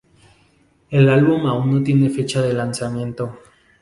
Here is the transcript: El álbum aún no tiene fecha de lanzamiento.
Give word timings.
El 0.89 1.09
álbum 1.09 1.45
aún 1.45 1.75
no 1.75 1.83
tiene 1.83 2.09
fecha 2.09 2.41
de 2.41 2.53
lanzamiento. 2.53 3.37